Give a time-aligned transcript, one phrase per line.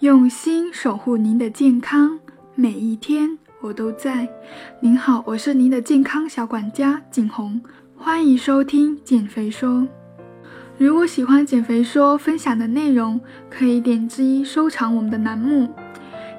[0.00, 2.20] 用心守护您的健康，
[2.54, 4.28] 每一天我都在。
[4.78, 7.60] 您好，我是您的健康小管家景红，
[7.96, 9.88] 欢迎收听减肥说。
[10.76, 15.68] 如果喜欢减肥说分享的内容，可以点击收藏我们的栏目。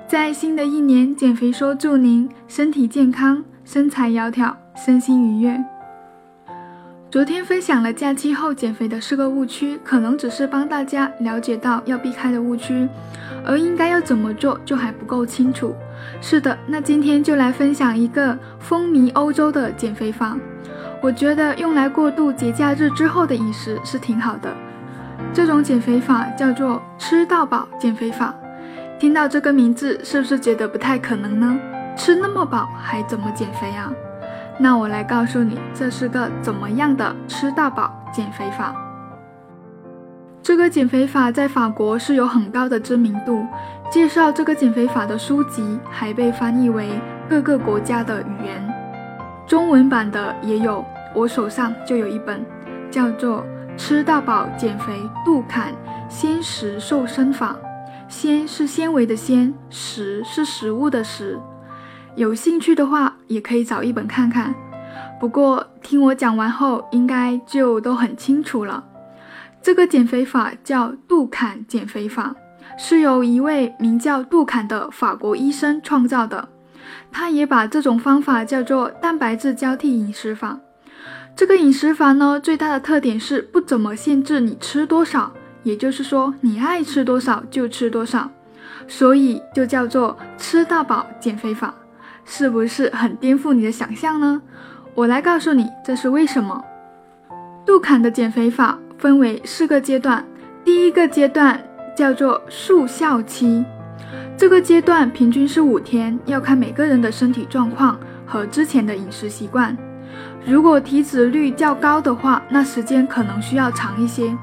[0.08, 5.62] 在新的一年，减肥说祝您身体健康，身材窈窕，身心愉悦。
[7.12, 12.88] 昨天分享了假期后减肥的四个误区，可能只是帮大家了解到要避开的误区，
[13.46, 15.76] 而应该要怎么做就还不够清楚。
[16.22, 20.38] 是的，那今天就来分享一个风靡欧洲的减肥法，
[21.02, 24.50] 我觉得用来过渡节假日之后的饮食是挺好的。
[25.34, 28.34] 这种减肥法叫做吃到饱减肥法。
[28.98, 31.60] 听到这个名字，是不是觉得不太可能呢？
[31.96, 33.92] 吃那么饱还怎么减肥啊？
[34.58, 38.74] 那我来告诉你，这是个怎么样的吃到饱减肥法。
[40.42, 43.46] 这个减肥法在法国是有很高的知名度，
[43.92, 46.90] 介绍这个减肥法的书籍还被翻译为
[47.30, 48.74] 各个国家的语言，
[49.46, 52.44] 中文版的也有，我手上就有一本，
[52.90, 53.44] 叫做
[53.78, 55.74] 《吃到饱减肥杜坎
[56.08, 57.56] 鲜食瘦身法》，
[58.12, 61.40] 鲜是纤维的鲜，食是食物的食。
[62.16, 64.56] 有兴趣的话，也可以找一本看看。
[65.20, 68.84] 不过听我讲完后，应该就都很清楚了。
[69.62, 72.36] 这个减肥法叫杜坎减肥法，
[72.78, 76.48] 是由一位名叫杜坎的法国医生创造的。
[77.12, 80.60] 他也把这种方法叫做蛋白质交替饮食法。
[81.36, 85.32] 这个饮食法呢，最大的特点是不怎么限制你吃多少，
[85.64, 88.30] 也就是说你爱吃多少就吃多少，
[88.88, 91.74] 所以就叫做吃到饱减肥法。
[92.26, 94.42] 是不是很颠覆你的想象呢？
[94.94, 96.64] 我来告诉你，这是为什么。
[97.66, 100.24] 杜坎的减肥法分为四个阶段，
[100.66, 101.58] 第一个阶段
[101.96, 103.64] 叫做速效期，
[104.36, 109.76] 这个阶段平均是五天，要看每个人的身体状况和之前的饮食习惯。
[110.46, 114.36] 如果体脂率较高的话，那时间可能需要长一些。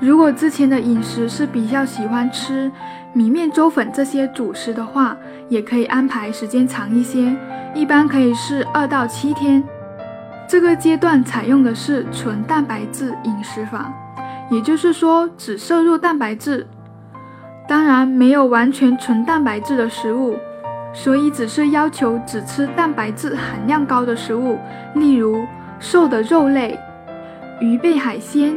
[0.00, 2.70] 如果之前的饮食是比较喜欢吃
[3.12, 5.16] 米面粥粉这些主食的话，
[5.48, 7.32] 也可以安排时间长一些，
[7.76, 9.62] 一般可以是二到七天。
[10.54, 13.92] 这个阶段采用的是纯蛋白质饮食法，
[14.52, 16.64] 也就是说只摄入蛋白质，
[17.68, 20.38] 当然没有完全纯蛋白质的食物，
[20.92, 24.56] 所以只是要求只吃蛋白质含量高的食物，
[24.94, 25.44] 例如
[25.80, 26.78] 瘦的肉类、
[27.60, 28.56] 鱼贝海鲜。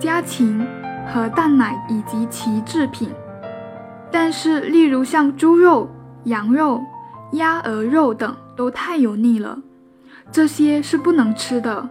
[0.00, 0.66] 家禽
[1.14, 3.08] 和蛋奶以及其制品，
[4.10, 5.88] 但是例如像猪肉、
[6.24, 6.82] 羊肉、
[7.34, 9.56] 鸭鹅肉等都太油腻了，
[10.32, 11.88] 这些是不能吃的。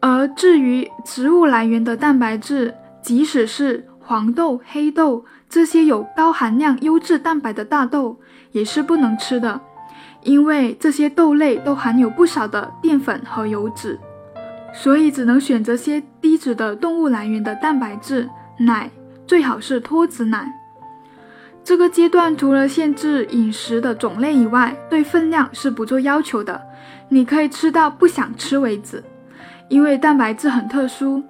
[0.00, 8.18] 而至于植物来源的蛋白质，即使是黄豆、黑豆这些有高含量优质蛋白的大豆，
[8.52, 9.60] 也是不能吃的，
[10.22, 13.98] 因为这些豆类都含有不少的淀粉和油脂。
[14.72, 18.28] 所以只能选择些低脂的动物来源的蛋白质
[18.60, 18.88] 奶，
[19.26, 20.50] 最好是脱脂奶。
[21.62, 26.60] 这个阶段除了限制饮食的种类以外，对分量是不做要求的，
[27.08, 29.02] 你可以吃到不想吃为止。
[29.68, 31.22] 因为蛋白质很特殊，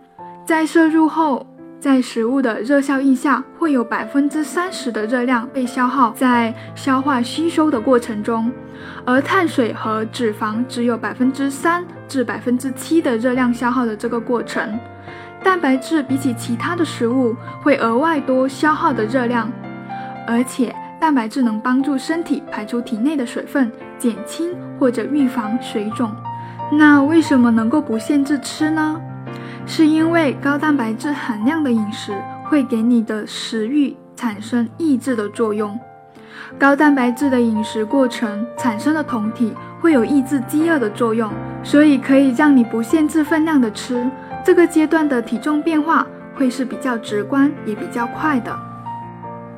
[0.45, 1.47] 在摄入后。
[1.81, 8.53] 在食物的热效应下，会有百分之三十的热量被消耗在消化吸收的过程中，
[9.07, 14.79] 而碳水和脂肪只有百分之三至百分之七的热量消耗的这个过程。
[15.43, 19.51] 蛋白质比起其他的食物会额外多消耗的热量，
[20.31, 23.69] 而且蛋白质能帮助身体排出体内的水分，
[23.99, 26.09] 减轻或者预防水肿。
[26.71, 29.01] 那为什么能够不限制吃呢？
[29.67, 32.13] 是因为高蛋白质含量的饮食
[32.45, 35.77] 会给你的食欲产生抑制的作用。
[36.57, 41.29] 高蛋白质的饮食过程产生的酮体会有抑制饥饿的作用，
[41.65, 44.09] 所以可以让你不限制分量的吃。
[44.45, 48.70] 这个阶段的体重变化会是比较直观也比较快的。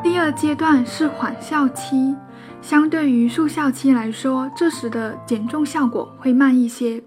[0.02, 2.16] 第二阶段是缓效期，
[2.60, 7.00] 相对于速效期来说，这时的减重效果会慢一些，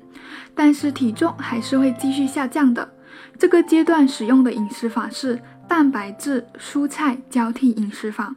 [0.55, 2.89] 但是体重还是会继续下降的。
[3.37, 8.33] 这个阶段使用的饮食法是蛋白质蔬菜交替饮食法，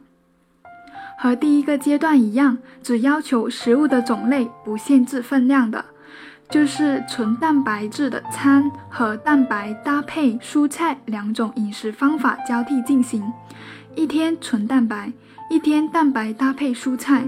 [1.17, 5.85] 和第一个阶段一样，只要求食物的种类不限制分量的，
[6.49, 13.23] 就是纯蛋白质的餐和蛋白搭配蔬菜两种饮食方法交替进行，
[13.95, 15.11] 一天纯蛋白，
[15.49, 17.23] 一天蛋白搭配蔬菜。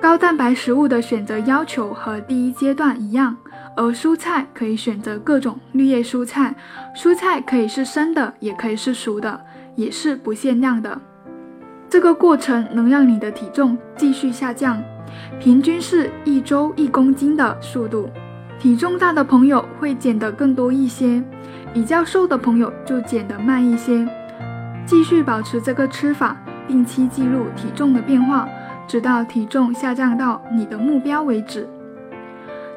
[0.00, 3.36] 高蛋白食物的选择要求和第一阶段一样。
[3.76, 6.54] 而蔬菜可以选择各种绿叶蔬菜，
[6.94, 9.40] 蔬菜可以是生的，也可以是熟的，
[9.74, 11.00] 也是不限量的。
[11.88, 14.80] 这个过程能让你的体重继续下降，
[15.40, 18.08] 平均是一周一公斤的速度。
[18.60, 21.20] 体重大的朋友会减得更多一些，
[21.72, 24.06] 比较瘦的朋友就减得慢一些。
[24.86, 26.36] 继续保持这个吃法，
[26.68, 28.48] 定期记录体重的变化，
[28.86, 31.68] 直到体重下降到你的目标为止。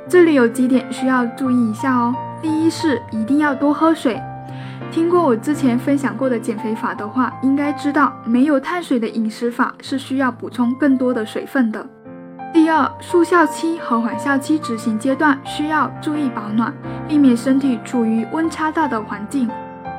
[0.08, 2.16] 这里有几点需要注意一下哦。
[2.42, 4.22] 第一是一定要多喝水。
[4.90, 11.86] 听过我之前分享过的减肥法的话，应该知道没有碳水的饮食法是需要补充更多的水分的。
[12.54, 16.74] 第二，速效期和缓效期执行阶段需要注意保暖，
[17.08, 19.50] 避免身体处于温差大的环境，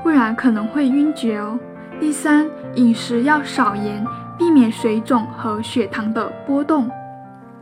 [0.02, 1.58] 不然可能会晕厥哦。
[2.00, 4.06] 第三，饮食要少盐，
[4.38, 6.88] 避免水肿和血糖的波动。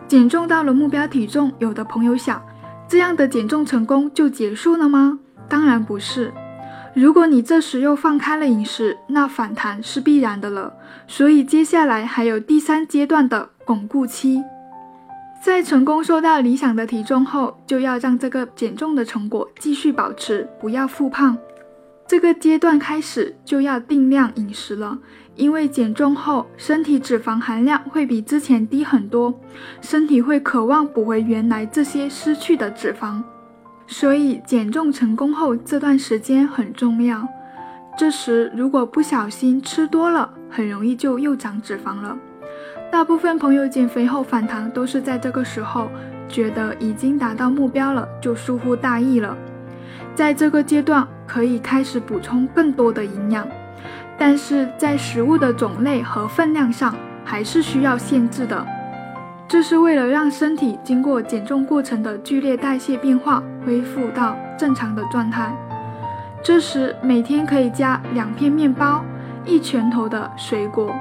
[0.07, 2.41] 减重到了目标体重，有的朋友想，
[2.87, 5.19] 这样的减重成功就结束了吗？
[5.49, 6.33] 当然不是。
[6.95, 10.73] 如果你这时又放开了饮食，那反弹是必然的了。
[11.07, 14.43] 所以接下来还有第三阶段的巩固期，
[15.43, 21.37] 在成功瘦到理想的体重后，就要让这个减重的成果继续保持，不要复胖。
[22.09, 24.97] 这个阶段开始就要定量饮食了，
[25.35, 29.35] 因为减重后身体脂肪含量会比之前低很多，
[29.81, 33.23] 身体会渴望补回原来这些失去的脂肪。
[33.89, 37.27] 所以减重成功后这段时间很重要，
[37.99, 42.17] 这时如果不小心吃多了，很容易就又长脂肪了。
[42.91, 45.91] 大部分朋友减肥后反弹都是在这个时候，
[46.29, 49.37] 觉得已经达到目标了，就疏忽大意了。
[50.15, 53.47] 在这个阶段可以开始补充更多的营养，
[54.19, 56.95] 但是在食物的种类和分量上
[57.25, 58.67] 还是需要限制的。
[59.49, 65.55] 这是为了让身体经过减重过程的剧烈代谢变化恢复到正常的状态。
[66.43, 69.05] 这时每天可以加两片面包，
[69.45, 70.93] 一拳头的水果，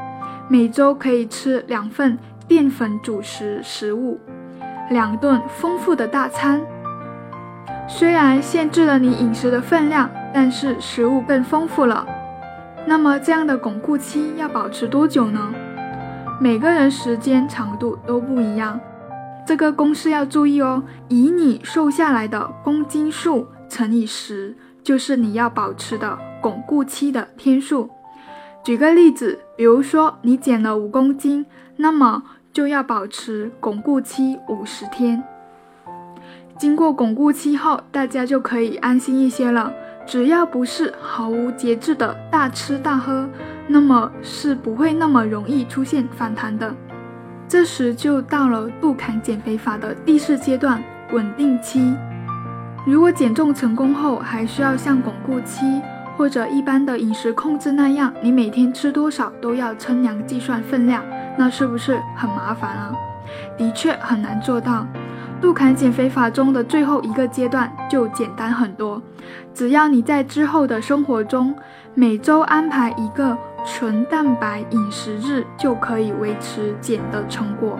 [0.47, 2.17] 每周可以吃两份
[2.47, 4.19] 淀粉主食食物，
[4.89, 6.61] 两顿丰富的大餐。
[7.87, 12.05] 虽然限制了你饮食的分量，但是食物更丰富了。
[12.85, 15.53] 那么这样的巩固期要保持多久呢？
[16.41, 18.79] 每个人时间长度都不一样，
[19.45, 20.83] 这个公式要注意哦。
[21.07, 27.89] 以你瘦下来的公斤数乘以十，就是你要保持的巩固期的天数。
[28.63, 31.45] 举个例子，比如说你减了五公斤，
[31.77, 35.23] 那么就要保持巩固期五十天。
[36.57, 39.71] 经过巩固期后，大家就可以安心一些了。
[40.05, 43.27] 只要不是毫无节制的大吃大喝。
[43.67, 46.71] 那么是不会那么容易出现反弹的，
[47.47, 50.79] 这时就到了杜坎减肥法的第四阶段
[51.11, 51.95] 稳定期。
[52.85, 55.81] 如果减重成功后还需要像巩固期
[56.15, 61.03] 或者一般的饮食控制那样，你每天吃多少都要称量计算分量，
[61.35, 62.93] 那是不是很麻烦啊？
[63.57, 64.85] 的确很难做到。
[65.41, 69.01] 杜坎减肥法中的最后一个阶段就简单很多，
[69.53, 71.55] 只要你在之后的生活中
[71.93, 73.37] 每周安排一个。
[73.67, 77.79] 纯蛋白饮食日就可以维持减的成果，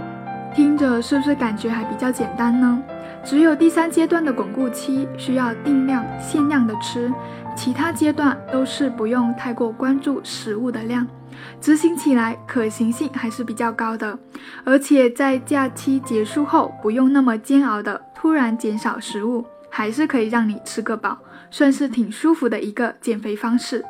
[0.52, 2.82] 听着是不是感觉还比较简单呢？
[3.24, 7.14] 只有第三阶段的巩固期需要定量限量的吃，
[7.56, 11.06] 其他阶段都是不用太过关注食物的量，
[11.60, 14.18] 执行起来可行性还是比较高的。
[14.64, 21.18] 而且在假期结束后不用那么煎熬的突然减少食物，还是可以让你吃个饱，
[21.50, 23.84] 算是挺舒服的一个减肥方式。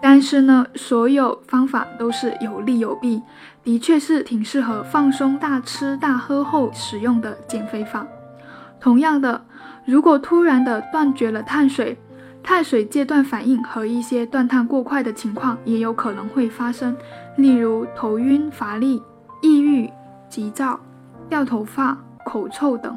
[0.00, 3.22] 但是呢，所有方法都是有利有弊，
[3.64, 8.06] 的确是挺适合放松大吃大喝后使用的减肥法。
[8.78, 9.42] 同样的，
[9.86, 11.98] 如果突然的断绝了碳水，
[12.46, 16.96] 碳水戒断反应和一些断碳过快的情况也有可能会发生，
[17.36, 19.02] 例如头晕、乏力、
[19.42, 19.90] 抑郁、
[20.28, 20.78] 急躁、
[21.28, 22.96] 掉头发、口臭等。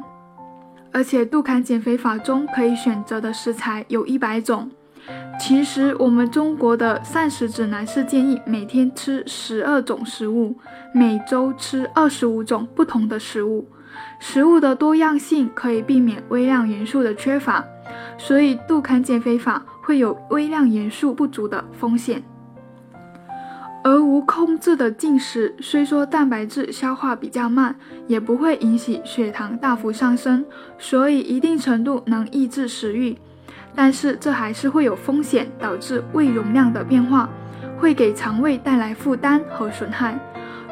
[0.92, 4.70] 而且杜坎减肥法中可以选择的食材有一百种。
[5.40, 10.56] 其实，我们中国的膳食指南是建议每天吃十二种食物，
[10.94, 13.68] 每周吃二十五种不同的食物。
[14.20, 17.66] 食物的多样性可以避免微量元素的缺乏，
[18.18, 22.24] 所以杜康减肥法会有微量元素不足的风险。
[23.82, 27.74] 而无控制的进食，虽说蛋白质消化比较慢，
[28.08, 30.46] 也不会引起血糖大幅上升，
[30.78, 33.18] 所以一定程度能抑制食欲。
[33.74, 37.30] 但是这还是会有风险，导致胃容量的变化，
[37.78, 40.20] 会给肠胃带来负担和损害。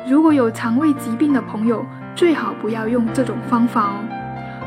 [0.10, 4.04] 如果有肠胃疾病的朋友，最好不要用这种方法哦。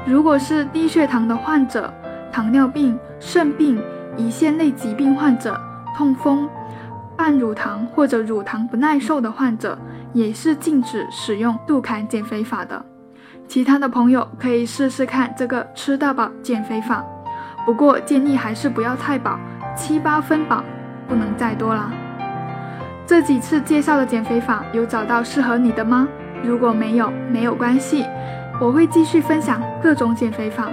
[0.07, 1.93] 如果是低血糖的患者、
[2.33, 3.83] 糖尿病、肾病、
[4.17, 5.61] 胰腺类疾病患者、
[5.97, 6.49] 痛风、
[7.17, 9.79] 半乳糖或者乳糖不耐受的患者，
[10.13, 12.85] 也是禁止使用杜坎减肥法的。
[13.47, 17.05] 其他的朋友可以试试看这个吃到饱减肥法，
[17.67, 19.39] 不过建议还是不要太饱，
[19.77, 20.63] 七八分饱，
[21.09, 21.91] 不能再多了。
[23.05, 26.07] 这几次介绍的减肥法有找到适合你的吗？
[26.45, 28.07] 如果没有，没有关系，
[28.61, 30.71] 我会继续分享各种减肥法。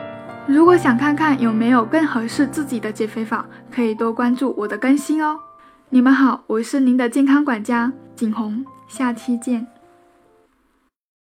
[0.47, 5.37] 如果想看看有没有更合适自己的减肥法，可以多关注我的更新哦。
[5.89, 9.67] 你们好，我是您的健康管家景红，下期见。